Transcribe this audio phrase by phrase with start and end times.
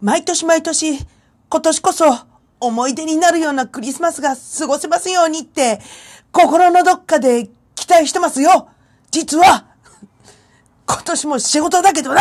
[0.00, 0.98] 毎年毎年、
[1.50, 2.04] 今年こそ
[2.58, 5.80] 思い出になるようなクリスマスが過ごせますようにって、
[6.32, 8.68] 心のどっかで期待してますよ。
[9.10, 9.66] 実は、
[10.86, 12.20] 今年も仕事だけどな。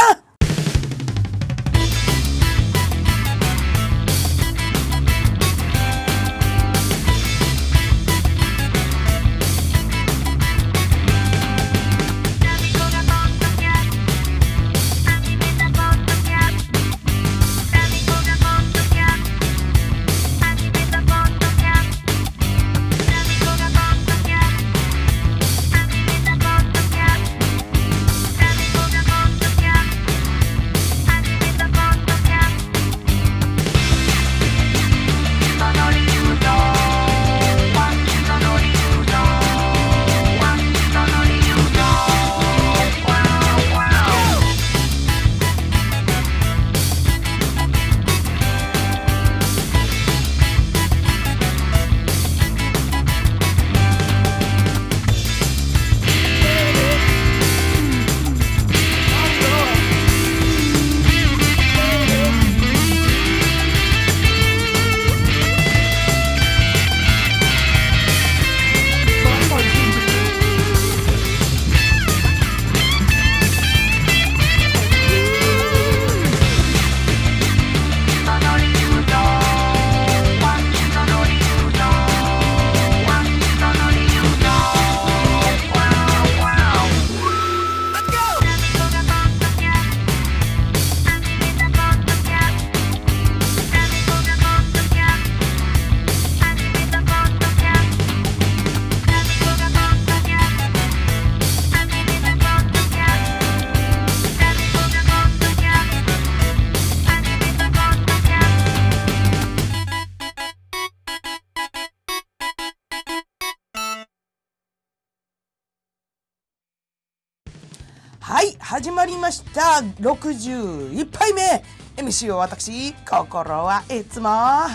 [118.30, 119.82] はい、始まりました。
[120.00, 121.64] 61杯目。
[121.98, 124.70] MC を私、心はいつも、ABC!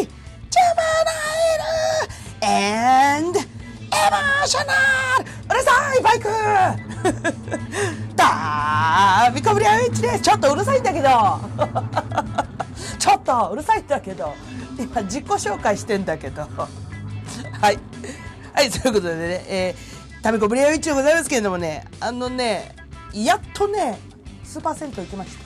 [0.00, 1.12] ジャマナ
[2.42, 4.74] イル and エモーショナ
[5.22, 6.28] ルうるさいバイク
[8.16, 10.22] ダービコブリアウィッチです。
[10.22, 11.08] ちょっとうるさいんだけど。
[12.98, 14.34] ちょっとうるさいんだけど。
[14.80, 16.42] 今自己紹介してんだけど。
[16.42, 17.78] はい。
[18.52, 19.91] はい、ということでね、えー、
[20.22, 22.76] タミコブリアウィッチでございますけれどもね、あのね、
[23.12, 23.98] やっとね、
[24.44, 25.36] スーパー銭湯行きまし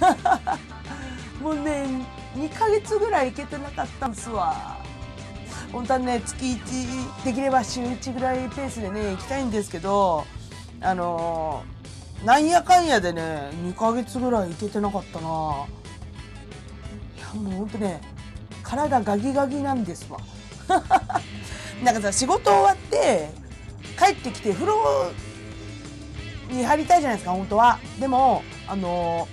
[0.00, 0.58] た。
[1.42, 1.84] もうね、
[2.36, 4.78] 2ヶ月ぐらい行けてなかったんですわ。
[5.72, 10.24] 本当はね、月1、できれば週1ぐらいペースでね、行きたいんですけど、
[10.80, 15.28] あのー、なんやかんやでね、2ヶ月ぐらい行けてなかったな。
[17.16, 18.00] いや、もう本当ね、
[18.62, 20.20] 体ガギガギなんですわ。
[21.82, 23.43] なんかさ仕事終わって
[23.98, 25.12] 帰ってきて風呂
[26.50, 27.78] に入りたいじゃないですか本当は。
[28.00, 29.28] でもあの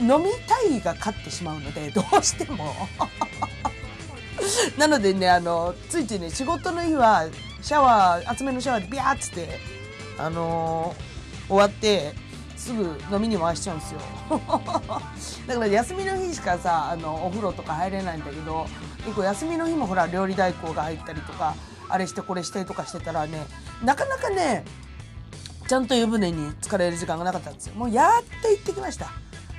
[0.00, 2.74] 飲みたいが勝ってしまうので どうしても。
[4.76, 7.26] なのでねあのついてね仕事の日は
[7.60, 9.60] シャワー厚めのシャワーでビャーっつって
[10.18, 10.96] あの
[11.48, 12.14] 終わって
[12.56, 14.00] すぐ飲みに回しちゃうんですよ。
[15.46, 18.66] だから休みの日しかさあのお風呂とか入れないんだけど
[19.04, 21.54] 結構休みの日もほら料理代行が入ったりとか
[21.92, 23.46] あれしてこれしてとかしてたらね
[23.84, 24.64] なかなかね
[25.68, 27.74] ちゃんと湯船に浸かれる時間がなかったんですよ。
[27.74, 29.10] もうやっと行ってきました。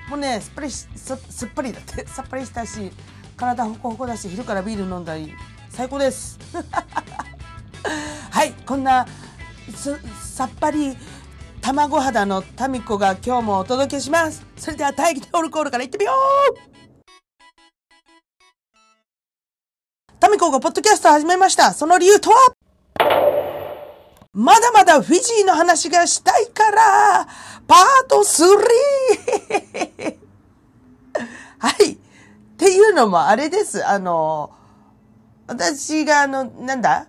[0.10, 0.88] もうねすっぱりす
[1.30, 2.06] すっぱりだって。
[2.10, 2.92] さっぱりしたし
[3.38, 5.34] 体ホコホコだし昼からビール飲んだり
[5.70, 6.40] 最高です。
[8.30, 9.08] はいこんな
[9.76, 10.98] すさっぱり
[11.62, 14.46] 卵肌のタミコが今日もお届けします。
[14.58, 16.12] それでは大気でオルコールからいってみよ
[16.70, 16.73] う。
[20.24, 22.56] タミコがポッドキャスト始めましたその理由とは？
[24.32, 27.28] まだまだフィジーの話がしたいから
[27.68, 30.16] パート 3!
[31.60, 31.92] はい。
[31.96, 31.98] っ
[32.56, 33.86] ていうのもあれです。
[33.86, 34.52] あの、
[35.46, 37.08] 私があの、なんだ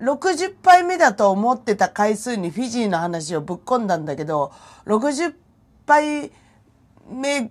[0.00, 4.52] ？60杯目だと思ってた回数にフィジーの話をぶっ込んだんだけど、
[4.86, 5.34] 60
[5.84, 6.32] 杯
[7.10, 7.50] 目、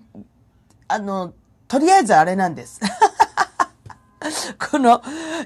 [0.88, 1.34] あの、
[1.68, 2.82] とりあえずあれなんです。
[4.72, 5.02] この、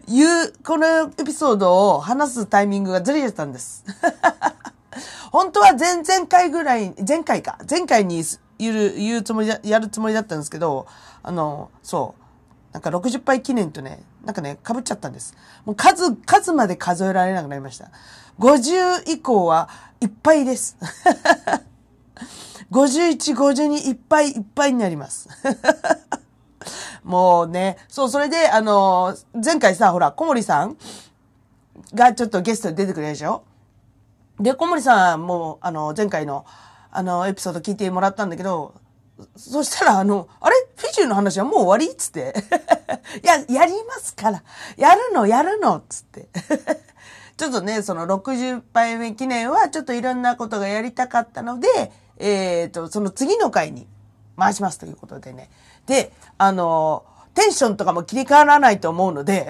[0.08, 3.84] 言う、このエピソードを話すタイミングがずれちゃったんです。
[5.32, 8.24] 本当は前々回ぐらい、前回か、前回に
[8.58, 10.88] 言う、言うつもりだ、やるつもりだったんですけど、
[11.24, 15.36] あの、そう、なんか60杯記念とね、なんかね、被っちゃったんです。
[15.66, 17.90] もう数、数まで数えられなくなりました。
[18.40, 19.70] 50以降は
[20.00, 20.78] いっぱいです。
[22.72, 25.28] 51、52いっぱいいっぱいになります。
[27.04, 30.78] もうね、そう、それで、あの、前回さ、ほら、小森さん
[31.94, 33.44] がちょっとゲストで出てくれるでしょ？
[34.40, 36.46] で、小森さんも、あの、前回の、
[36.92, 38.74] あの、エピソード聞いてもらったんだけど、
[39.36, 40.56] そしたら、あの、あれ？
[40.76, 41.92] フィジーの話はもう終わり？
[41.92, 42.34] っつって。
[43.24, 44.44] いや、やりますから。
[44.78, 46.28] やるの、やるのつって。
[47.38, 53.88] ちょっとね、その60杯目記念はちょっといろんなことがやりたかったので、えっ、ー、と、その次の回に
[54.38, 55.50] 回しますということでね。
[55.86, 59.48] で、あの、テンションとかも切り替わらないと思うので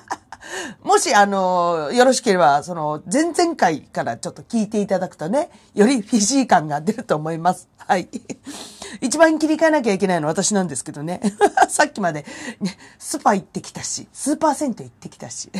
[0.82, 7.68] もし、あの、よろしければ、その、前々回からちょっと聞いていただくとね、よりフィジー感が出ると思います。
[7.76, 8.08] はい。
[9.00, 11.20] 一番切り替えなきゃいけないのは私なんですけどね。
[11.68, 12.24] さっきまで、
[12.60, 15.50] ね、スーパー行ってきたし、スーパー銭湯行ってきたし。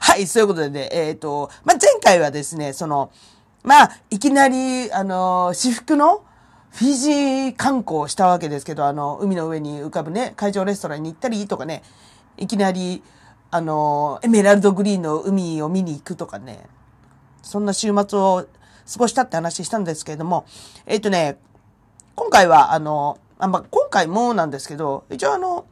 [0.00, 3.10] はい、そういうことでね、えっ、ー、と、ま、前回はですね、その、
[3.62, 6.22] まあ、いきなり、あの、私服の
[6.70, 11.82] フィジー観光したわけですけど、あの、海の上に浮かぶね、海上レストランに行ったりとかね、
[12.36, 13.02] いきなり、
[13.50, 16.66] あの、エメラルドグリーンの海を見に行くとかね、
[17.42, 18.46] そんな週末を
[18.92, 20.46] 過ごしたって話したんですけれども、
[20.86, 21.38] えっ、ー、とね、
[22.14, 25.66] 今回は、あの、あまあ、今回もなんですけど、一応あの、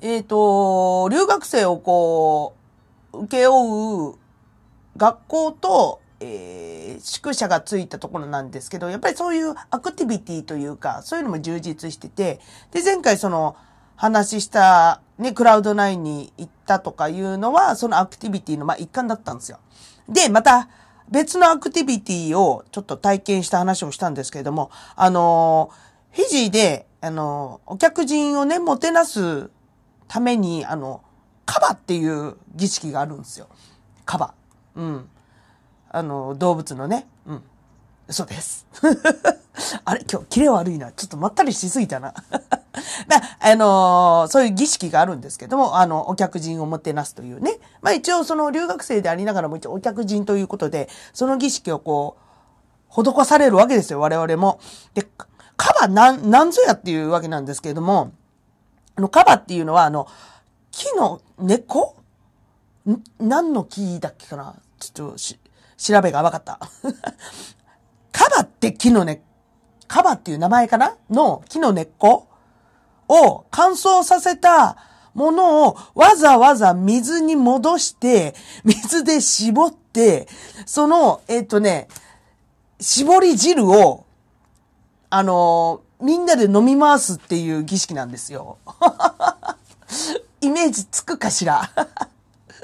[0.00, 2.54] えっ、ー、と、留学生をこ
[3.12, 4.14] う、受け負う
[4.96, 12.40] 学校と、えー、宿舎がついたところなんですけど、やっぱりそういうアクティビティというか、そういうのも充実してて、
[12.70, 13.56] で、前回その、
[13.96, 19.58] 話した、ね、クラウド9に行ったとかいうのは、そのアクティビティの、まあ、一環だったんですよ。
[20.08, 20.68] で、また、
[21.08, 25.70] 別のアクティビティをちょっと体験した話をしたんですけれども、あの、
[26.10, 29.50] フィジーで、あの、お客人をね、もてなす
[30.08, 31.02] ために、あの、
[31.46, 33.46] カバっていう儀式があるんですよ。
[34.04, 34.34] カバ。
[34.74, 35.08] うん。
[35.92, 37.06] あの、動物のね。
[37.26, 37.42] うん。
[38.08, 38.66] そうです。
[39.84, 40.04] あれ？
[40.10, 40.90] 今日、キレ悪いな。
[40.90, 42.14] ちょっとまったりしすぎたな。
[43.06, 47.58] まあ、のー、そういう儀式があるんですけども、あの、お客人をもてなすというね。
[47.82, 52.16] まあ一応その留学生でありながらも一応お客人ということで、その儀式をこ
[52.90, 54.60] う、施されるわけですよ、我々も。
[54.94, 55.06] で、
[55.56, 58.12] カバなん、なんぞやっていうわけなんですけれども、
[58.96, 60.06] あの、カバっていうのは、あの、
[60.70, 61.96] 木の根っこ？
[62.88, 62.96] ん？
[63.20, 64.56] 何の木だっけかな？
[64.78, 65.38] ちょっとし、
[65.82, 66.60] 調べがわかった。
[68.12, 69.20] カバって木の根、
[69.88, 72.28] カバっていう名前かなの木の根っこ
[73.08, 74.76] を乾燥させた
[75.14, 78.34] ものをわざわざ水に戻して、
[78.64, 80.28] 水で絞って、
[80.66, 81.88] その、えっ、ー、とね、
[82.80, 84.06] 絞り汁を、
[85.10, 88.58] あのみんなで飲み回すっていう儀式なんですよ。
[90.40, 91.70] イメージつくかしら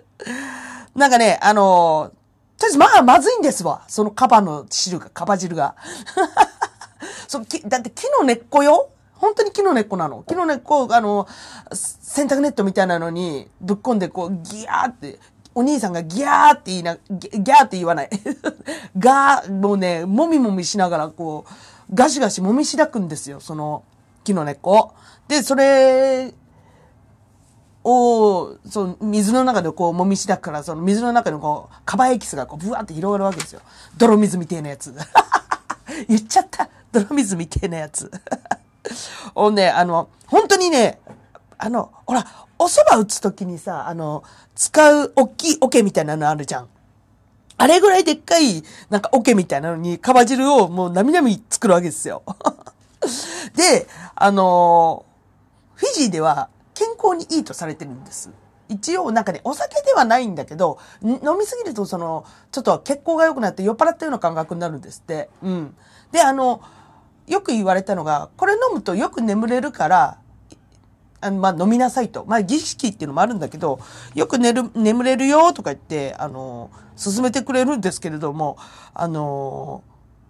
[0.96, 2.10] なんかね、あの
[2.58, 3.84] とりあえずまあまずいんですわ。
[3.88, 5.76] そのカバの汁が、カバ汁が。
[7.28, 10.24] そだって木の根っこよ本当に木の根っこなの。
[10.26, 11.26] 木の根っこ、あの、
[11.72, 15.18] 洗濯ネットみたいなのにぶっ込んでこうギャーって、
[15.54, 18.10] お兄さんがギャーって言いな、ギャーって言わない。
[18.98, 23.82] ガー、もうね、もみもみしながらこう、ガシガシもみしだくんですよ、その
[24.24, 24.92] 木の根っこ。
[25.26, 26.32] で、それ
[28.68, 33.60] その水の中でこうもみしだから、その水の中にこう、カバエキスがこう、ブワーって広がるわけですよ。
[33.96, 34.94] 泥水みてえなやつ。
[36.08, 36.68] 言っちゃった。
[36.92, 38.10] 泥水みてえなやつ。
[39.34, 41.00] おね、あの、本当にね、
[41.58, 42.26] あの、ほら、
[42.58, 44.22] お蕎麦打つときにさ、あの、
[44.54, 46.68] 使う大きい桶みたいなのあるじゃん。
[47.56, 52.22] あれぐらいでっかい、なんか桶みたいなのに、カバ汁をもうなみなみ作るわけですよ。
[53.54, 55.04] で、あの
[55.74, 58.30] フィジーでは健康にいいとされてるんです。
[58.68, 65.28] 一応なんかね、お酒ではないんだけど、飲みすぎるとその、ちょっと血行が良くなって酔っ払ったような感覚になるんですって。
[65.42, 65.74] うん。
[66.12, 66.62] で、あの、
[67.26, 70.18] よく言われたのが、これ飲むとよく眠れるから、
[71.20, 72.24] あの、まあ、飲みなさいと。
[72.28, 73.80] まあ、儀式っていうのもあるんだけど、
[74.14, 76.70] よく寝る、眠れるよとか言って、あの、
[77.02, 78.56] 勧めてくれるんですけれども、
[78.94, 79.82] あの、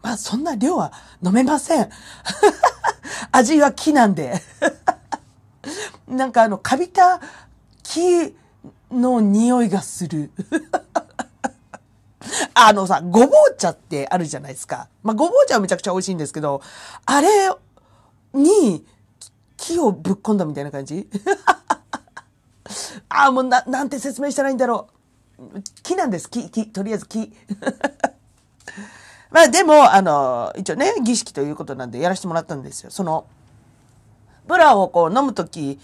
[0.03, 1.91] まあ、そんな量は飲めません。
[3.33, 4.41] 味は木なんで。
[6.09, 7.21] なんかあの、カビた
[7.83, 8.35] 木
[8.91, 10.31] の匂いがする。
[12.55, 14.89] あのさ、ごぼう茶ってあるじゃないですか。
[15.03, 16.61] まあ、ごぼう茶はめちゃくちゃ美味しいんですけど、
[17.07, 17.29] あれ
[18.35, 18.85] に、
[19.57, 21.09] 木をぶっ込んだみたいな感じ？
[23.09, 24.89] ああ、もうな、なんて説明したらいいんだろ
[25.39, 25.63] う。
[25.83, 27.33] 木なんです、木、木、とりあえず木。
[29.31, 32.91] まあでも、あの、一応ね、儀式ということなんでやらせてもらったんですよ。
[32.91, 33.27] その、
[34.49, 35.79] ブラをこう飲むとき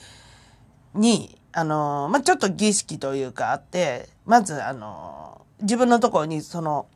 [0.94, 6.87] に、あの、まあちょっと儀式というかあって、まず、あの、自分のところにその、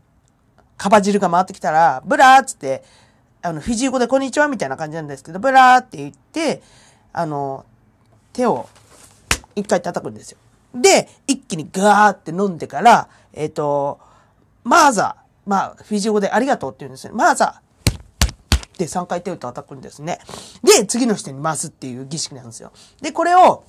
[0.78, 2.82] カバ汁が回ってきたら、 Bula っつって、
[3.42, 6.62] あの、フィジー語でこんにちはみたいな感じなんですけど、 Bula って言って、
[7.12, 7.66] あの、
[8.32, 8.68] 手を
[9.54, 10.38] 一回叩くんですよ。
[10.74, 14.00] で、一気にガーって飲んでから、えっ、と、
[14.64, 17.12] maca、まあ、フィジー語でありがとうって言うんですね。
[17.14, 17.67] maca
[18.78, 20.20] で3回手を叩くんですね。
[20.62, 22.72] で、次の人に回すっていう儀式なんですよ。
[23.02, 23.64] で、これを、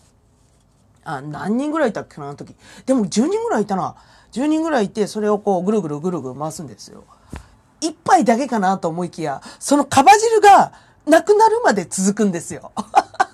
[1.03, 2.55] あ、何人ぐらいいたっけな、あの時。
[2.85, 3.95] でも10人ぐらいいたな。
[4.31, 7.03] 10人ぐらいいて、それをこう、ぐるぐるぐるぐる回すんですよ。
[7.81, 10.73] 一杯だけかなと思いきや、そのカバ汁が
[11.07, 12.71] なくなるまで続くんですよ。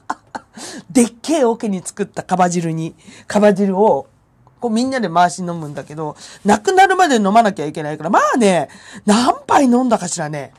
[0.90, 2.96] でっけえ桶に作ったカバ汁に、
[3.28, 4.08] カバ汁を、
[4.62, 6.16] こうみんなで回し飲むんだけど、
[6.46, 8.70] なくなるまで飲まなきゃいけないから、まあね、
[9.06, 10.54] 何杯飲んだかしらね。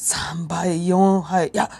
[0.00, 1.70] 3杯、4杯、いや、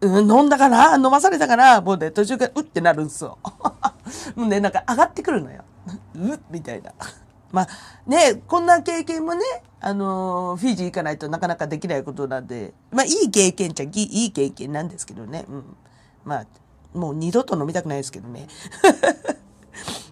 [0.00, 0.96] うん、飲んだかな？
[0.96, 1.80] 飲まされたかな？
[1.80, 3.38] もうね、途中からうってなるんですよ。
[4.34, 5.62] もうね、なんか上がってくるのよ。
[6.16, 6.92] うっみたいな。
[7.52, 7.68] まあ
[8.06, 9.44] ね、こんな経験もね、
[9.80, 15.44] あのフィジー行かないとなかなかできないことなんで、まあいい経験っちゃいいいい経験なんですけどね。
[15.48, 15.76] うん。
[16.24, 16.46] まあ、
[16.92, 18.48] もう二度と飲みたくないですけどね。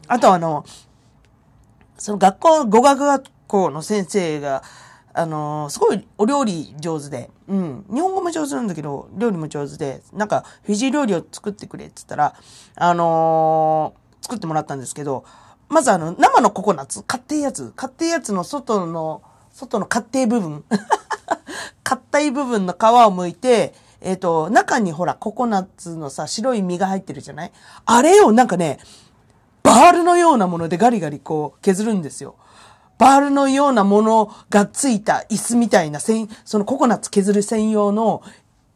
[0.07, 0.65] あとあの、
[1.99, 4.63] その学校、語学学校の先生が、
[5.19, 12.35] あのーすごいお料理上手で、うん、日本語も上手なんだけど、料理も上手で、なんか、フィジー料理を作ってくれって言ったら、
[12.77, 15.25] あのー作ってもらったんですけど、
[15.69, 19.23] まずあの、生のココナッツ、買っていやつ、買っていやつの外の、
[19.53, 20.65] 外の買って部分、
[21.83, 27.53] 硬い部分の皮を剥いて、えっ、と、中にほら、ココナッツのさ、白い実が入ってるじゃない？
[27.87, 28.79] あれをなんかね、
[29.63, 32.37] バールのようなものでガリガリこう削るんですよ。
[32.99, 38.23] バールのようなものがついた椅子みたいな、そのココナッツ削る専用の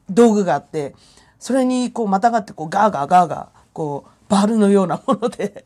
[0.09, 0.95] 道具があって、
[1.39, 5.65] それにこうまたがってこうガーガーガーガー、こうバールのようなもので、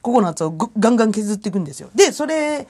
[0.00, 1.90] ココナッツをガンガン削っていくんですよ。
[1.94, 2.68] で、それ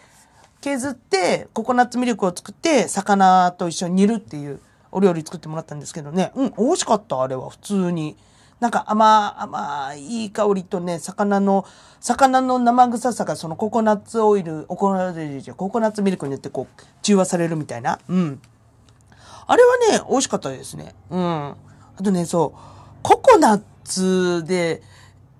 [0.60, 6.32] 削って、ココナッツミルクを作って、魚と一緒に煮るっていうお料理作ってもらったんですけどね。
[6.34, 8.16] うん、美味しかった、あれは、普通に。
[8.64, 11.66] なんか甘、甘いい香りとね、魚の、
[12.00, 17.98] 魚の生臭さがそのココナッツオイル、ココナッツ、ココナッツミルクによってこう、中和されるみたいな。
[18.08, 18.40] うん。
[19.46, 20.94] あれはね、美味しかったですね。
[21.10, 21.20] うん。
[21.20, 21.56] あ
[22.02, 22.58] とね、そう、
[23.02, 24.80] ココナッツで、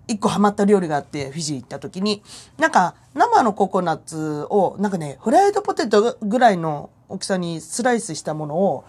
[0.06, 2.22] 一個ハマった料理があって、フィジー行った時に、
[2.58, 8.84] なんか、生のココナッツを、なんかね、フライドポテトぐらいの大きさにスライスしたものを、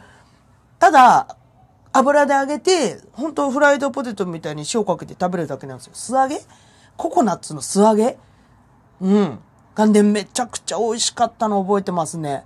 [0.77, 1.37] ただ、
[1.97, 5.93] 油で揚げて、本当フライドポテトみたいに塩かけて食べるだけなんですよ。
[5.93, 6.41] 素揚げ？
[6.97, 8.17] ココナッツの素揚げ？
[8.99, 9.39] うん。
[9.75, 12.43] がんでめちゃくちゃ美味しかったの覚えてますね。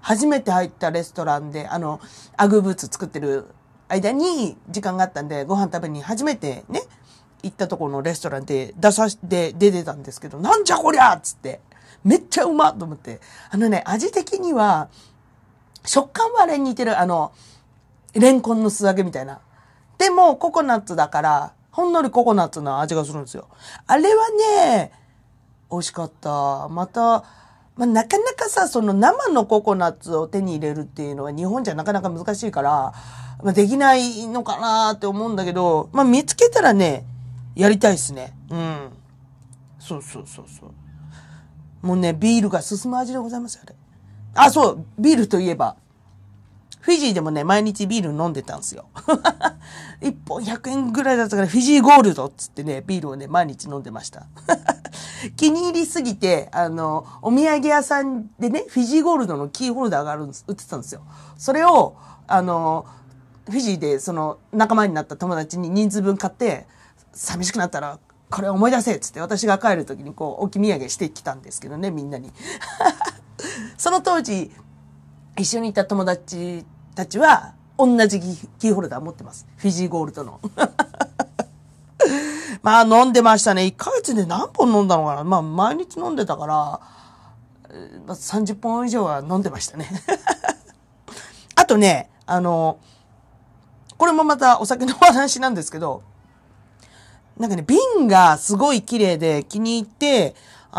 [0.00, 2.00] 初めて入ったレストランで、あの、
[2.36, 3.46] アグブーツ作ってる
[3.88, 6.82] 間に時間があったんで、ご飯食べに初めてね、
[7.42, 11.60] 行ったところのレストランで出さして、出てたんですけど、なんじゃこりゃっつって、
[12.04, 13.20] めっちゃうまっと思って。
[13.50, 14.88] あのね、味的には、
[15.84, 17.32] 食感はあれに似てる、あの、
[18.14, 19.40] レンコンの素揚げみたいな。
[19.98, 23.48] でも、ココナッツだから、ほんのりココナッツの味がするんですよ。
[23.86, 24.92] あれはね、
[25.70, 26.68] 美味しかった。
[26.68, 27.24] また、
[27.76, 32.92] まあ、なかなかさ、その生のココナッツを手に入れるっていうのは日本じゃなかなか難しいから、
[33.42, 37.06] まあ、できないのかなって思うんだけど、まあ、見つけたらね、
[37.54, 38.36] やりたいっすね。
[38.50, 38.90] うん。
[39.78, 41.86] そうそうそうそう。
[41.86, 43.74] もうね、ビールが進む味でございます、あれ。
[44.34, 45.76] あ、そう、ビールといえば、
[46.82, 48.86] フィジーでもね、毎日ビール飲んでたんですよ。
[50.02, 54.26] 1本100円ぐらいだったから、フィジーゴールドっつってね、ビールをね、毎日飲んでました。
[55.36, 61.02] 気に入りすぎて、あの、お土産屋さんでね、フィジーゴールドのキーホルダーがあるんです、売ってたんですよ。
[61.38, 61.94] それを、
[62.26, 62.84] あの、
[63.48, 66.66] フィジーでその仲間になった友達に人数分買って、
[67.12, 68.00] 寂しくなったら、
[68.32, 72.32] これ思い出せっつって私が帰る時にこう置き土産してきたんですけどねみんなに
[73.76, 74.50] その当時
[75.36, 78.20] 一緒にいた友達たちは同じ
[78.58, 79.46] キーホルダー持ってます。
[79.56, 80.40] フィジーゴールドの。
[82.62, 83.62] まあ飲んでましたね。
[83.62, 85.24] 1ヶ月で何本飲んだのかな。
[85.24, 86.80] まあ毎日飲んでたからま
[88.08, 89.88] あ30本以上は飲んでましたね。
[91.56, 92.78] あとねあの
[93.96, 96.02] これもまたお酒の話なんですけど
[97.38, 100.34] なんかね、瓶がすごい綺麗で気に入って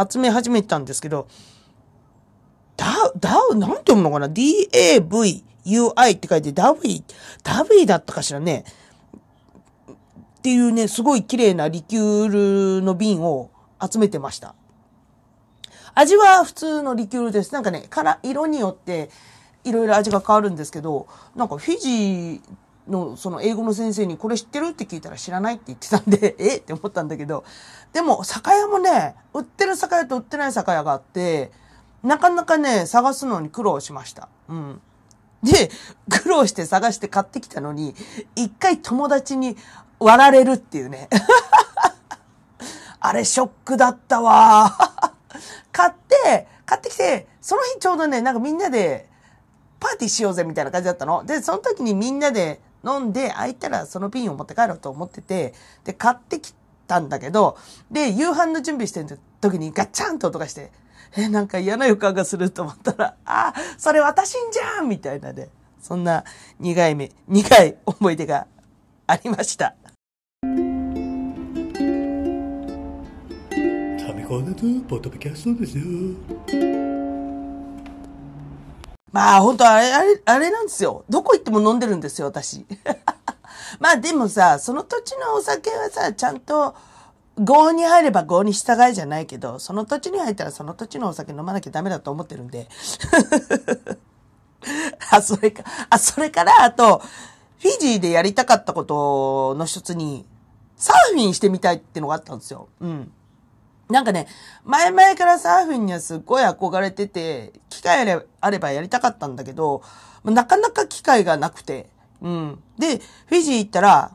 [0.09, 1.27] 集め始めたんですけど、
[2.77, 7.03] ダウ、ダウ、なんて読むのかな ?DAV UI って書いてダウィ、
[7.43, 8.65] ダウィだったかしらね。
[9.89, 13.49] っていうね、すごい綺麗なリキュールの瓶を
[13.81, 14.55] 集めてました。
[15.95, 17.53] 味は普通のリキュールです。
[17.53, 19.09] なんかね、から、色によって
[19.63, 22.41] いろいろ味が変わるんですけど、なんかフィジー
[22.87, 26.57] のその英語の先生にこれ知ってるって聞いたら知らないって言ってたんで、 え？
[26.57, 27.43] って思ったんだけど、
[27.93, 31.51] でも酒屋もね、売ってる酒屋と売ってない酒屋があって、
[32.01, 34.27] なかなかね、探すのに苦労しました。
[34.49, 34.81] うん。
[35.51, 35.69] で、
[36.09, 37.95] 苦労して探して買ってきたのに、
[38.35, 39.57] 一回友達に
[39.99, 41.09] 割られるっていうね。
[43.01, 44.77] あれショックだったわ。
[45.73, 49.09] 買って、買ってきて、その日ちょうどね、なんかみんなで
[49.81, 51.25] パーティーしようぜみたいな感じだったの。
[51.25, 56.53] で、その時にみんなで飲んで、空いたらその瓶を持って帰ろうと思ってて、で、買ってき
[56.87, 57.57] たんだけど、
[57.91, 60.71] で、夕飯の準備してる時にガッチャンと音がして、
[61.15, 65.49] え、なんか嫌な予感がすると思ったら、あ、それ私んじゃんみたいなね。
[65.81, 66.23] そんな
[66.59, 68.47] 苦い目、苦い思い出が
[69.05, 69.75] ありました。
[74.93, 75.83] ポッドキャストですよ。
[79.11, 81.05] まあ本当あれ、あれ、あれなんですよ。
[81.09, 82.65] どこ行っても飲んでるんですよ、私。
[83.79, 86.75] まあでもさ、その土地のお酒はさ、ちゃんと、
[87.39, 92.67] 合に入れば合に従いじゃないけど、その土地に入ったらその土地のお酒飲まなきゃダメだと思ってるんで。
[95.11, 97.01] あ、それか、あ、それから、あと、
[97.59, 100.25] フィジーでやりたかったことの一つに、
[100.75, 102.69] サーフィンしてみたいっていうのがあったんですよ。
[102.81, 103.11] うん。
[103.89, 104.27] なんかね、
[104.63, 109.81] 前々からサーフィンにはすっごい憧れてて、機会あればやりたかったんだけど、
[110.23, 111.89] なかなか機会がなくて、
[112.21, 112.63] うん。
[112.77, 114.11] で、フィジー行ったら、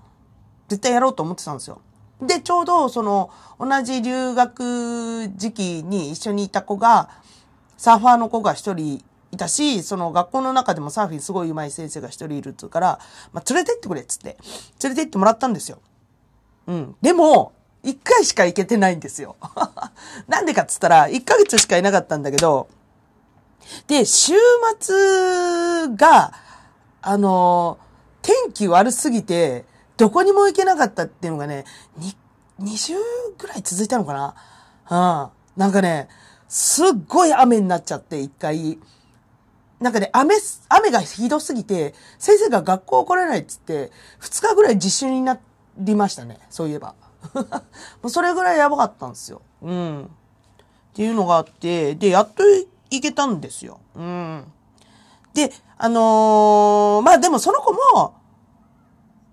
[0.69, 1.81] 絶対やろうと思ってたんですよ。
[2.21, 7.11] で、ちょうど、その、同じ留学時期に一緒にいた子が、
[7.77, 12.99] サーファーの子が一人いたし、その学校の中でもサーフィンすごい上手い先生が一人いるっつうから、
[13.33, 14.37] まあ、連れてってくれっつって、
[14.83, 15.79] 連れてってもらったんですよ。
[16.67, 16.97] うん。
[17.01, 19.37] でも、一回しか行けてないんですよ。
[20.27, 22.69] なんでかっつったら、一ヶ月しかいなかったんだけど、
[23.87, 24.33] で、週
[24.81, 26.33] 末が、
[27.01, 27.79] あの、
[28.23, 29.65] 天気悪すぎて、
[29.99, 31.65] どこにも行けなかったっていうのがね、
[31.99, 32.17] に、
[32.61, 32.95] 2週
[33.37, 34.35] ぐらい続いたのか
[34.89, 35.33] な？
[35.57, 35.61] うん。
[35.61, 36.09] なんかね、
[36.49, 38.79] すっごい雨になっちゃって、一回。
[39.81, 40.35] なんかね、雨、
[40.69, 45.39] 雨がひどすぎて、先生が学校来れないっつって、2日ぐらい自習にな
[45.77, 46.39] りましたね。
[46.49, 46.95] そういえば。
[47.35, 47.43] も
[48.05, 49.43] うそれぐらいやばかったんですよ。
[49.63, 50.05] うん。
[50.05, 50.09] っ
[50.95, 53.81] ていうのがあって、で、やっと行けたんですよ。
[53.97, 54.45] うん。
[55.35, 58.15] で、あのーまあでもその子も、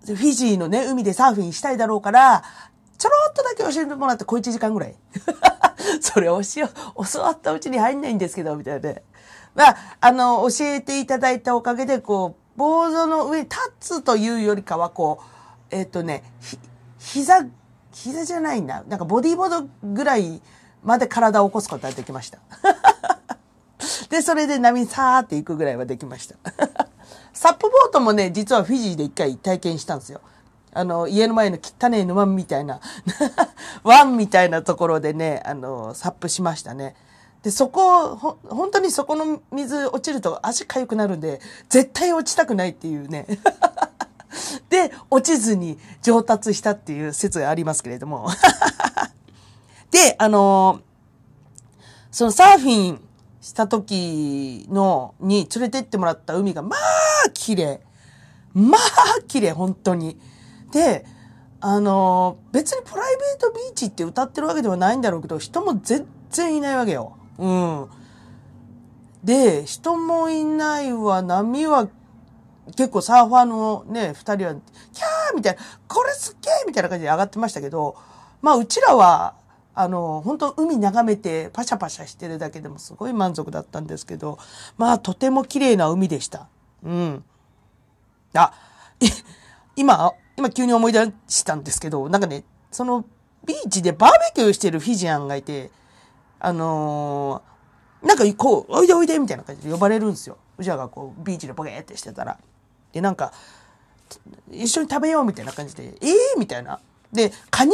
[0.06, 2.44] フィジーのね、海でサーフィンしたいだろうから、
[2.98, 4.96] ちょろっとだけ教えてもらって小1時間ぐらい。
[6.02, 6.44] それ教え、
[7.14, 9.04] 教わったうちに入んないんですけど、みたいなね。
[9.54, 16.58] まあ、あの、教えていただいたおかげで、こう、ボードの上に立つというよりかは、こう、えっ、とね、ひ、
[17.00, 17.46] 膝、
[17.92, 18.84] 膝じゃないな。
[18.88, 20.42] なんかボディーボードぐらい
[20.84, 22.40] まで体を起こすことができました。
[24.10, 26.36] で、それで波にさーって行くぐらいはできました。
[27.34, 30.22] サップボートもね、実はフィジーで一回体験したんですよ。
[30.74, 32.82] あの、家の前の汚い沼みたいな、
[33.84, 36.96] 湾みたいなところでね、あの、サップしましたね。
[37.44, 41.40] で、そこ、ほ、本当にそこの水落ちると足痒くなるんで、
[41.70, 43.26] 絶対落ちたくないっていうね。
[44.70, 48.30] で、落ちずに上達したっていう説がありますけれども。
[49.92, 50.82] で、あの
[52.12, 53.05] そのサーフィン
[53.46, 57.80] した時の、に連れてってもらった海が、まあ、綺麗。
[58.56, 58.82] まあ、
[59.28, 60.20] 綺麗、本当に。
[60.72, 61.06] で、
[61.60, 67.18] あの別にプライベートビーチって歌ってるわけではないんだろうけど、人も全然いないわけよ。
[67.38, 67.88] うん。
[69.24, 71.88] で、人もいないわ、波は、
[72.76, 77.96] 結構サーファーのね、二人は、キャーみたいな、これすっげーみたいな感じで上がってましたけど、
[78.42, 79.36] まあ、うちらは、
[79.76, 84.40] あの、本当海眺めてパシャパシャしてるだけでもすごい満足だったんですけど、
[84.78, 86.48] まあ、とても綺麗な海でした。
[86.84, 87.24] うん。
[88.34, 88.54] あ、
[89.76, 93.06] 今、今急に思い出したんですけど、なんかね、その
[93.46, 95.72] ビーチでバーベキューしてるフィジアンがいて、
[96.40, 97.56] あのー
[98.06, 100.38] なんかこう、おいでおいでみたいな感じで呼ばれるんですよ。
[100.58, 102.38] うちらがこう、ビーチでボケーってしてたら。
[102.94, 103.34] で、なんか、
[104.52, 106.80] 一緒に食べようみたいな感じで、ええー、みたいな。
[107.16, 107.74] で、カニ、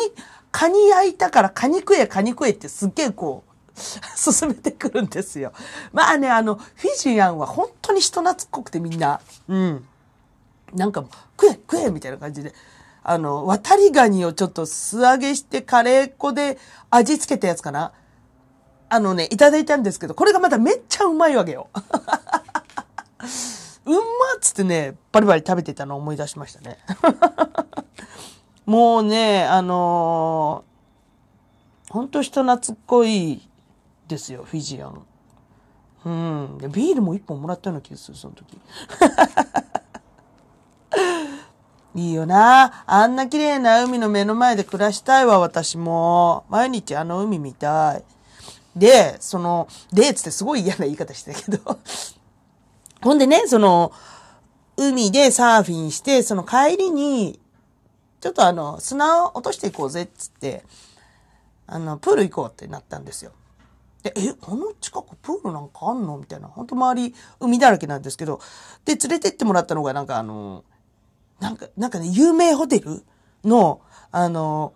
[0.52, 3.52] カニ焼いたからカニ食え、カニ食えってすっげえこう、
[4.16, 5.54] 進めてくるんですよ。
[5.92, 9.20] まあね、あの、フィジアンは本当に人懐っこくてみんな。
[9.48, 9.86] うん。
[10.74, 11.04] なんか、
[11.40, 12.54] 食え、食えみたいな感じで。
[13.04, 17.94] あの、渡りガニをちょっと素揚げしてカレー粉で味付けたやつかな。
[18.90, 21.70] あのね、いただいたんですけど、これがまためっちゃうまいわけよ。
[23.86, 24.00] うんま
[24.36, 26.78] っつってね、バリバリ食べてたのを思い出しましたね。
[28.66, 33.48] もうね、あのー、ほんと人懐っこい
[34.08, 35.06] ですよ、フィジアン。
[36.06, 36.58] うん。
[36.60, 38.58] でビールも一本もらったような気がする、その時。
[41.94, 42.84] いいよな。
[42.86, 46.46] あんな綺麗な海の目の前で暮らしたいわ、私も。
[46.50, 48.04] 毎日あの海見たい。
[48.76, 51.80] で、その、で、つってすごい嫌な言い方してたけど。
[53.04, 53.92] ほんでね、その、
[54.78, 57.41] 海でサーフィンして、その帰りに、
[58.22, 60.64] ちょっとあの、砂を落としていこうぜ、っつって、
[61.68, 63.32] あの、プール行こうってなったんですよ。
[64.04, 66.18] で、え、この近くプールなんかあんの？
[66.18, 66.48] みたいな。
[66.48, 68.40] 本当周り海だらけなんですけど。
[68.86, 70.64] で、連れてってもらったのがなんかあの、
[71.40, 73.04] なんか、なんかね、有名ホテル
[73.44, 73.82] の、
[74.12, 74.74] あの、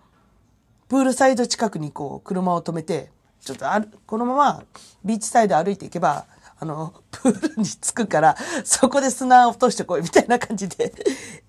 [0.88, 4.64] プールサイド近くにこう、車を止めて、ちょっとある、このまま
[5.04, 6.26] ビーチサイド歩いていけば、
[6.60, 10.94] あの、プールに着くから、そこで砂を落としてこい、みたいな感じで、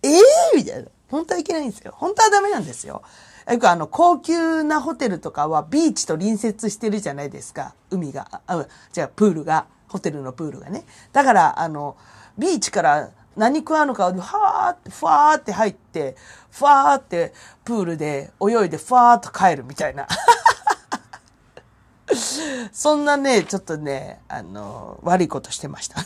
[0.02, 0.88] ええー、みたいな。
[1.08, 1.94] 本当はいけないんですよ。
[1.96, 3.02] 本当はダメなんですよ。
[3.50, 7.74] よくあの、高級なホテルとかはビーチと隣接してるじゃないですか。
[7.90, 8.40] 海が。
[8.46, 9.66] あ、じゃあプールが。
[9.88, 10.84] ホテルのプールがね。
[11.12, 11.96] だから、あの、
[12.38, 16.16] ビーチから何食わぬかを、はーって、ふわーって入って、
[16.50, 17.32] ふわーって
[17.64, 20.06] プールで泳いで、ふわーっと帰るみたいな。
[22.72, 26.04] そんなね、ちょっとね、あの、悪いことしてました。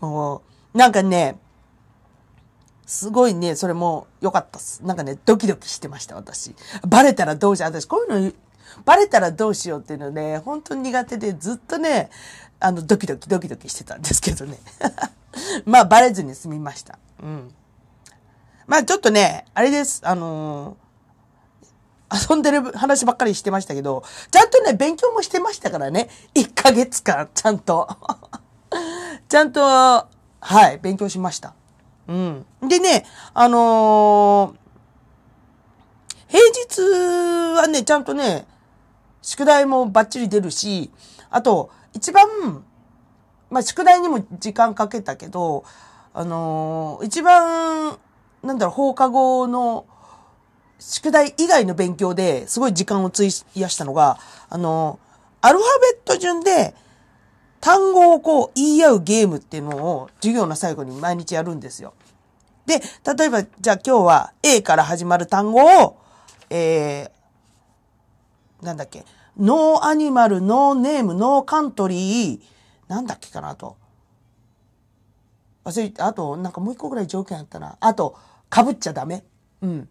[0.00, 0.42] も
[0.74, 1.38] う、なんかね、
[2.92, 4.84] すごいね、それも良かったっす。
[4.84, 6.54] なんかね、ドキドキしてました、私。
[6.86, 7.70] バレたらどうしよう。
[7.70, 8.32] 私、こういうの、
[8.84, 12.10] バレたらどうしようっていうのね、本当に苦手で、ずっとね、
[12.60, 14.58] あの、ドキドキドキドキしてたんですけどね。
[15.64, 16.98] まあ、バレずに済みました。
[17.22, 17.54] うん。
[18.66, 20.02] まあ、ちょっとね、あれです。
[20.04, 20.82] あのー
[22.28, 26.10] 遊んでる話ばっかりしてましたけど、ちゃんとね、勉強もしてましたからね。
[26.34, 27.88] 1ヶ月間、ちゃんと。
[29.30, 30.08] ちゃんと、は
[30.72, 31.54] い、勉強しました。
[32.08, 32.46] うん。
[32.68, 34.62] でね、あのー
[36.28, 36.80] 平日
[37.60, 38.46] はね、ちゃんとね、
[39.20, 40.90] 宿題もバッチリ出るし、
[41.28, 42.64] あと、一番、
[43.50, 45.64] まあ、宿題にも時間かけたけど、
[46.14, 47.98] あのー一番、
[48.42, 49.84] なんだろう、放課後の、
[50.78, 54.98] 宿題以外の勉強ですごい時間を費やしたのが、あの、
[55.42, 56.74] アルファベット順で
[57.62, 61.94] 単語をこう言い合うゲームっていうのを授業の最後に毎日やるんですよ。
[62.66, 62.80] で、
[63.16, 65.96] 例えば、じゃあ今日は A から始まる単語を、
[66.50, 69.04] えー、なんだっけ、
[69.38, 72.40] no animal、no name、no country、
[72.88, 73.76] なんだっけかなと。
[75.64, 77.76] 忘れて、あと、なんかもう一個ぐらい条件あったな。
[77.78, 78.18] あと、
[78.52, 79.24] 被っちゃダメ。
[79.60, 79.88] うん。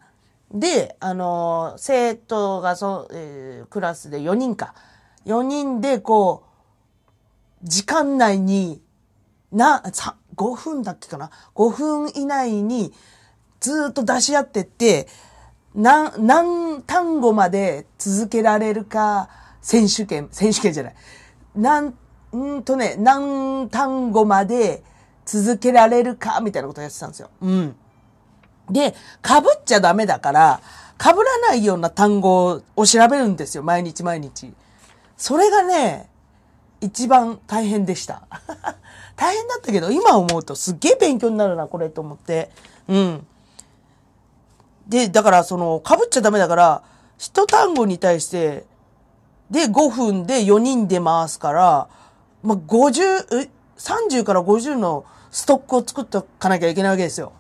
[0.54, 4.76] で、あの生徒がそう、えークラスで4人か。
[5.26, 6.51] 4人でこう、
[7.63, 8.82] 時間内に、
[9.52, 12.93] な、さ、5分だっけかな ?5 分以内に
[13.60, 15.08] ずっと出し合ってって、
[15.76, 19.30] 何、何単語まで続けられるか、
[19.62, 20.95] 選手権、選手権じゃない。
[21.56, 21.93] なん、
[22.36, 24.84] んとね、何単語まで
[25.26, 27.30] 続けられるか、みたいなことをやってたんですよ。
[27.41, 27.76] うん。
[28.69, 30.62] で、被っちゃダメだから、
[31.00, 31.15] 被ら
[31.50, 34.54] ないような単語を調べるんですよ、毎日毎日。
[35.17, 36.11] それがね、
[36.82, 38.24] 一番大変でした。
[39.15, 42.50] 大変だったけど、今思うとすっげえ勉強になるな、これと思って。
[42.88, 43.28] うん。
[44.88, 46.84] で、だからその、被っちゃダメだから、
[47.17, 48.65] 一単語に対して、
[49.52, 51.88] で、5分で4人で回すから、
[52.41, 57.34] まあ、50、30から50のストックを作っておかなきゃいけないわけですよ。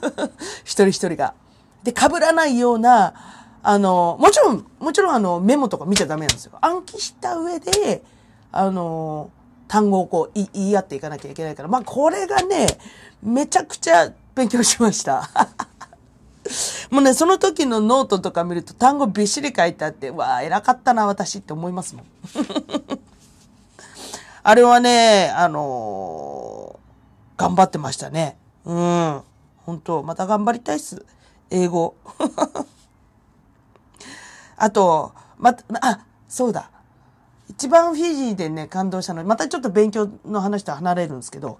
[0.64, 1.34] 一人一人が。
[1.82, 3.14] で、被らないような、
[3.62, 6.52] あの、もちろん、もちろんあの、メモとか見ちゃダメなんですよ。
[6.60, 8.02] 暗記した上で、
[8.56, 9.30] あの、
[9.66, 12.66] 単語をこう言い合っていかなきゃいけないから、まあ、これがね、
[13.22, 15.28] めちゃくちゃ勉強しました。
[16.90, 22.04] もうね、その時のノートとか見ると単語びっしり書いてあって、わあ、偉かったな、私って思いますもん。
[24.42, 26.84] あれはね、あのー
[27.36, 28.36] 頑張ってましたね。
[28.64, 29.22] うん。
[29.66, 31.04] 本当また頑張りたいっす。
[31.50, 31.96] 英語。
[34.56, 36.70] あと、また、あ、そうだ。
[37.48, 41.58] 一番フィジーでね、感動したのは、またちょっと勉強の話と離れるんですけど、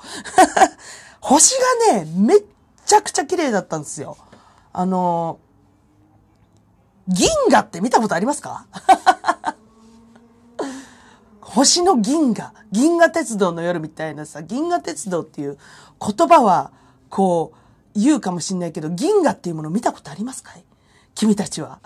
[1.20, 1.54] 星
[1.90, 2.44] がね、めっ
[2.86, 4.16] ちゃくちゃ綺麗だったんですよ。
[4.72, 5.38] あの、
[7.06, 8.66] 銀河って見たことありますか？
[11.40, 12.52] 星の銀河。
[12.72, 15.58] 銀河鉄道の夜みたいなさ、銀河鉄道っていう
[16.00, 16.72] 言葉は、
[17.10, 17.52] こ
[17.94, 20.64] う、言うかもしんないけど、銀河っていうもの見たことありますかい？
[21.14, 21.78] 君たちは。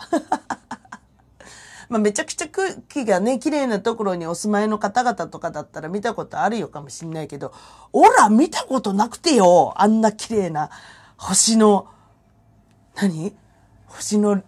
[1.88, 7.53] まあ、めちゃくちゃ空気がね、綺麗なところにお住まいの方々とかだったら見たことあるよかもしんないけど、
[7.92, 10.70] おら見たことなくてよ、あんな綺麗な
[11.16, 11.88] 星の、
[12.94, 13.35] 何？
[13.87, 14.42] 星の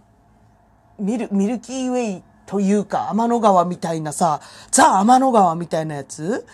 [0.99, 6.47] ミル、ミルキーウェイというか、天の川みたいなさ、ザ・天の川みたいなやつ？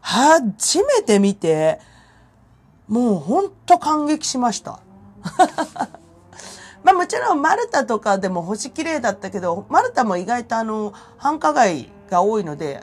[0.00, 1.80] 初めて見て、
[2.88, 4.80] もうほんと感激しました。
[6.82, 12.82] まあもちろんマルタとかでも星綺麗だったけど、マルタも意外とあの、繁華街が多いので、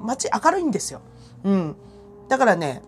[0.00, 1.00] 街明るいんですよ。
[1.44, 1.76] うん。
[2.28, 2.82] だからね、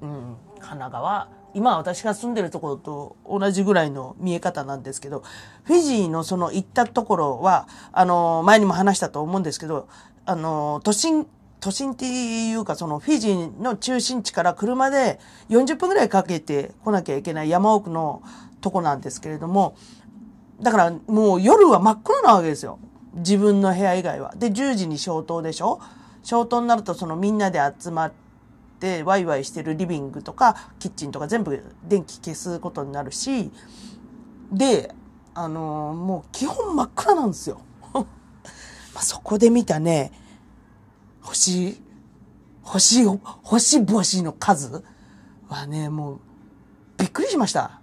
[0.00, 5.22] うん、神奈川、今私が住んでるところと同じぐらいの見え方なんですけど、
[5.62, 9.88] フィジーのその行ったところは、あの、前にも話したと思うんですけど、
[10.26, 11.26] あの、都心、
[11.64, 18.22] 都心っていうかそのフィジーの中心地から車で40分ぐらいかけて来なきゃいけない山奥の
[18.60, 19.74] とこなんですけれども、
[20.60, 22.78] だからもう夜は真っ暗なわけですよ。
[23.14, 24.34] 自分の部屋以外は。
[24.36, 25.80] で、10時に消灯でしょ？
[26.22, 28.12] 消灯になるとそのみんなで集まっ
[28.78, 33.50] てワイワイしてるリビングとかキッチンとか全部電気消すことになるし、
[34.52, 34.94] で、
[35.32, 37.62] あのーもう基本真っ暗なんですよ。
[38.94, 40.12] まそこで見たね、
[41.24, 41.80] 星、
[42.62, 43.04] 星、
[43.42, 44.84] 星星の数？
[45.48, 46.20] はね、もう
[46.98, 47.80] びっくりしました。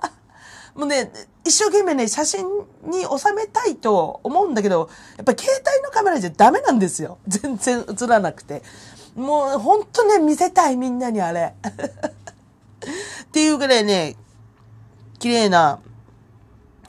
[0.74, 1.10] もうね、
[1.44, 2.46] 一生懸命ね、写真
[2.84, 7.18] に収めたいと思うんだけど、やっぱり携帯のカメラじゃダメなんですよ。
[7.26, 8.62] 全然映らなくて。
[9.14, 11.54] もうほんとね、見せたいみんなにあれ。
[11.64, 14.16] っていうぐらいね、
[15.18, 15.80] 綺麗な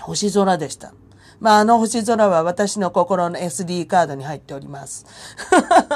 [0.01, 0.93] 星空でした。
[1.39, 5.05] まあ、あの星空は私の心の SD カードに入っております。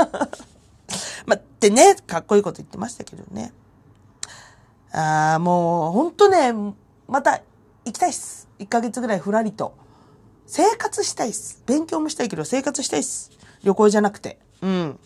[1.26, 3.54] まあ、ってね、かっこいいこと言ってましたけどね。
[4.92, 6.54] ああ、もう、ほんとね、
[7.08, 7.42] また
[7.86, 8.48] 行きたいっす。
[8.60, 9.74] 1ヶ月ぐらいふらりと。
[10.46, 11.64] 生活したいっす。
[11.66, 13.32] 勉強もしたいけど生活したいっす。
[13.64, 14.38] 旅行じゃなくて。
[14.62, 15.00] うん。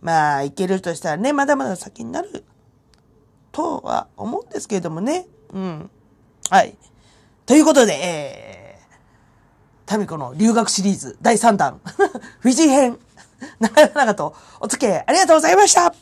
[0.00, 2.44] まあ、行けるとしたらね、まだまだ先になる
[3.50, 5.26] とは思うんですけれどもね。
[5.52, 5.90] うん。
[6.48, 6.76] はい。
[7.44, 8.61] ということで、えー、
[9.86, 11.80] タミコの留学シリーズ第3弾、
[12.40, 12.98] フィジー編、
[13.60, 14.34] 長々と。
[14.60, 15.94] お付き合いありがとうございました。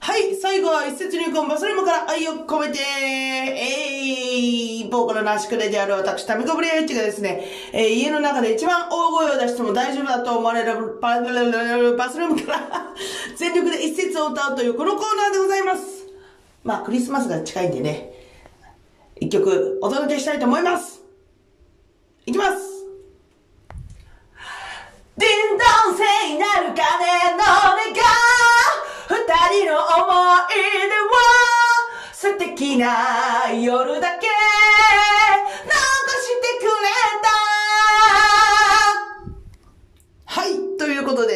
[0.00, 12.94] はい、最後は一節入魂バスルームから愛を込めて、えい、ボーカルの足利である私、タミコブリアイチがですね、えー家の中で一番大声を出しても大丈夫だと思われるバスルームから
[13.36, 16.06] 全力で一節を歌うというこのコーナーでございます。
[16.64, 18.12] まあ、クリスマスが近いんでね、
[19.20, 20.97] 一曲お届けしたいと思います。
[22.28, 22.84] いきます。
[25.16, 26.04] ディンドン聖
[26.38, 26.84] なる鐘
[27.32, 28.04] の音が
[29.08, 29.16] 二
[29.64, 30.12] 人の思
[30.44, 31.16] い出は
[32.12, 34.26] 素敵な夜だけ
[35.64, 35.72] 残
[36.20, 37.28] してくれた
[40.26, 41.32] はい、ということで、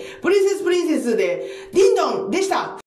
[0.00, 2.78] えープリンセスプリンセスでディンドンでした。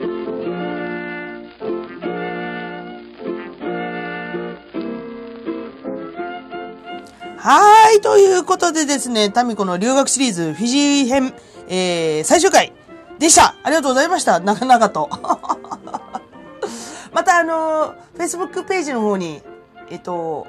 [7.46, 11.34] はい、ということでですね、タミコの留学シリーズフィジー編、
[11.68, 12.72] えー、最終回
[13.20, 13.58] でした。
[13.64, 14.40] ありがとうございました。
[14.40, 15.10] 長々と。
[17.12, 19.42] またあの、Facebook ページの方に、
[19.90, 20.48] えっ、と、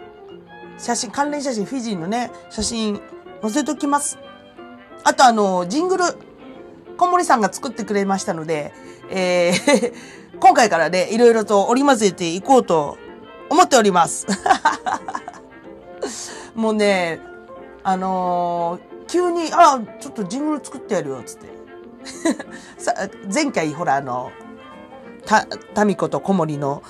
[0.78, 3.00] 写真、関連写真、フィジーのね、写真
[3.42, 4.16] 載せときます。
[5.02, 6.04] あとあの、ジングル、
[6.96, 8.72] 小森さんが作ってくれましたので、
[9.10, 9.92] えー、
[10.38, 12.98] 今回からね、いろいろと織り交ぜていこうと
[13.50, 14.28] 思っております。
[16.54, 17.20] もうね、
[17.82, 21.48] あのー急に、あ、ちょっとジングル作ってやるよ、つって。
[22.82, 22.94] さ
[23.32, 24.32] 前回、ほら、あの、
[25.26, 26.82] た、タミコと小森の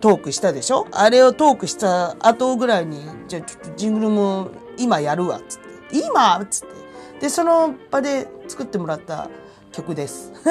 [0.00, 0.88] トークしたでしょ？
[0.90, 5.98] あれをトークした後ぐらいに、じゃあちょっとジングルも今やるわ、つって。
[6.04, 6.44] 今？
[6.50, 7.20] つって。
[7.20, 9.30] で、その場で作ってもらった
[9.70, 10.32] 曲です。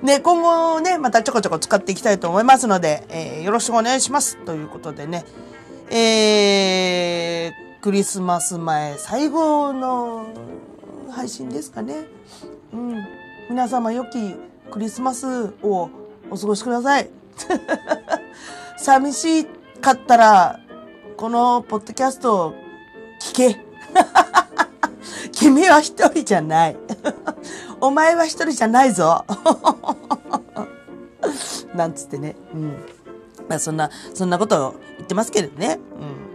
[0.00, 4.36] ね、今後ね、またちょこちょこ使っていきたいと思いますので、えーよろしくお願いします。
[4.44, 5.24] ということでね、
[5.90, 10.26] えー、クリスマス前最後の
[11.10, 12.06] 配信ですかね。
[12.72, 13.06] うん。
[13.48, 14.34] 皆様良き
[14.70, 15.88] クリスマスを
[16.30, 17.08] お過ごしください。
[18.76, 19.46] 寂し
[19.80, 20.60] かったら、
[21.16, 22.52] このポッドキャストを
[23.22, 23.60] 聞け。
[25.32, 26.76] 君は一人じゃない。
[27.80, 29.24] お前は一人じゃないぞ。
[31.74, 32.36] なんつってね。
[32.52, 32.76] うん。
[33.48, 35.78] まあそんな、そんなことを言ってますけれどね。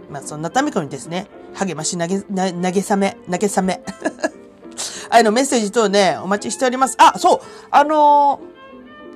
[0.08, 0.12] うん。
[0.12, 3.82] まあそんなためこにですね、励まし投げ、な慰め、慰め。
[5.10, 6.96] あのメッセージ等ね、お待ちしております。
[6.98, 8.54] あ、そうあのー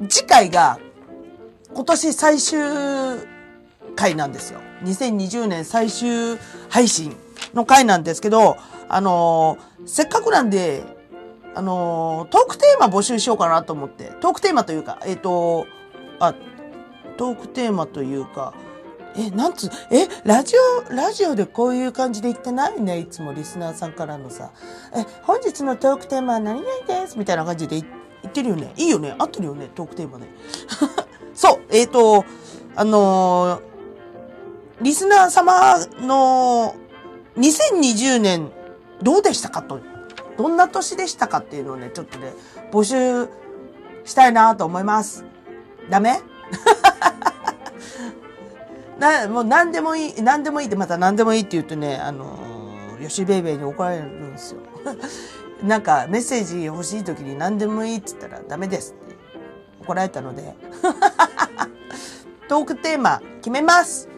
[0.08, 0.78] 次回が
[1.74, 2.58] 今年最終
[3.96, 4.60] 回なんですよ。
[4.84, 7.16] 2020年最終配信
[7.52, 8.56] の回なんですけど、
[8.88, 10.84] あのーせっかくなんで、
[11.56, 14.12] あのートークテーマ募集しようかなと思って。
[14.20, 15.66] トークテーマというか、えっ、と、
[16.20, 16.34] あ、
[17.18, 18.54] トークテーマというか、
[19.16, 20.54] え、なんつ、え、ラジ
[20.90, 24.52] オ、ラジオでこういう感じで言ってないね、いつもリスナーさんからのさ。
[24.94, 27.90] え、本日のトークテーマは何々ですみたいな感じで言
[28.26, 28.72] ってるよね。
[28.76, 29.14] いいよね。
[29.18, 30.28] 合ってるよね、トークテーマね。
[31.34, 32.24] そう、えっ、と、
[32.76, 33.68] あのー
[34.80, 36.76] リスナー様の
[37.36, 38.52] 2020年
[39.02, 39.80] どうでしたかと、
[40.36, 42.32] どんな年でしたかっていうのをね、ちょっとね、
[42.70, 43.28] 募集
[44.04, 45.24] したいなと思います。
[45.90, 46.20] ダメ？
[48.98, 54.60] な、もう何でもいい、何でもいいってまた何でもいいって言うとね、あのー、ヨシベイベーに怒られるんですよ。
[55.62, 59.16] なんかメッセージ欲しい時に何でもいいって言ったらダメですって
[59.82, 60.54] 怒られたので、
[62.48, 64.08] トークテーマ決めます。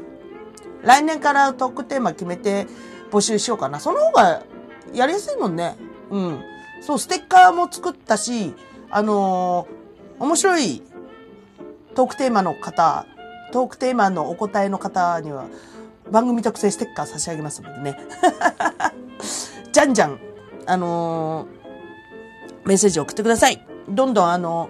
[0.83, 2.67] 来年からトークテーマ決めて
[3.11, 3.81] 募集しようかな。
[3.81, 4.43] その方が
[4.93, 5.77] やりやすいもんね。
[6.11, 6.43] うん。
[6.81, 8.55] そう、ステッカーも作ったし、
[8.91, 9.81] あのー
[10.21, 10.83] 面白い
[11.95, 13.07] トークテーマの方、
[13.53, 15.47] トークテーマのお答えの方には
[16.11, 17.99] 番組特製ステッカー差し上げますのでね。
[19.73, 20.19] じゃんじゃん、
[20.67, 21.61] あのー
[22.69, 23.67] メッセージ送ってください。
[23.89, 24.69] どんどんあの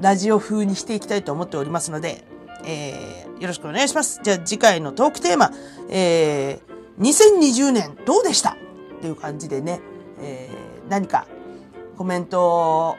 [0.00, 2.24] ラジオ風にしていきたいと思っておりますので、
[2.64, 4.20] えーよろしくお願いします。
[4.22, 5.52] じゃあ次回のトークテーマ、
[5.88, 8.50] えー2020年どうでした？
[8.52, 8.56] っ
[9.02, 9.80] ていう感じでね、
[10.20, 11.26] えー何か
[11.98, 12.96] コメント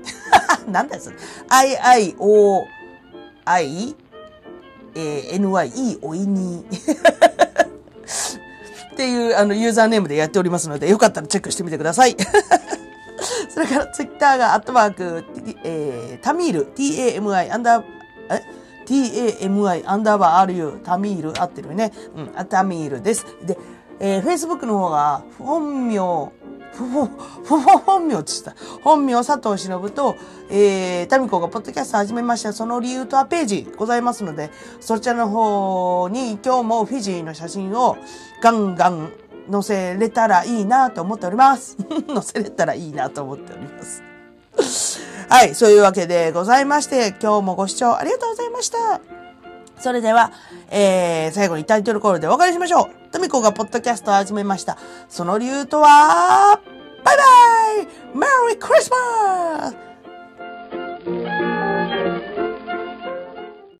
[0.70, 1.16] なんだよそれ。
[1.48, 2.66] I-I-O-I、
[4.94, 6.64] えー NY、いいおいに。
[9.00, 12.14] っていう、あの、ユーザーネームでやっておりますので、よかったらチェックしてみてください。
[13.48, 15.24] それから、ツイッターが、アットマーク、
[15.64, 17.84] えータミール、t-a-m-i、アンダー、
[18.28, 18.42] え
[18.84, 21.92] ?t-a-m-i、アンダーバー r-u、タミール、合ってるね。
[22.14, 23.24] うん、タミールです。
[23.42, 23.56] で、
[24.00, 26.30] えー、Facebook の方が、本名、
[26.72, 27.06] ふ ふ、
[27.44, 28.54] ふふ、本名って言った。
[28.82, 30.16] 本名佐藤忍と、
[30.50, 32.52] えー、タミコがポッドキャスト始めました。
[32.52, 37.96] その理由とはページございますので、そちらの方に今日もフィジーの写真を
[38.40, 39.12] ガンガン
[39.50, 41.76] 載せれたらいいなと思っております。
[42.08, 44.02] 載せれたらいいなと思っております。
[45.28, 49.00] はい、そういうわけでございまして、今日もご視聴ありがとうございました。
[49.78, 50.32] それでは、
[50.70, 53.12] えー、最後にタイトルコールでお別れしましょう。
[53.12, 54.76] とみこがポッドキャストを始めました。
[55.08, 56.60] その理由とは、
[57.02, 57.22] バイバ
[57.82, 59.76] イメリークリスマス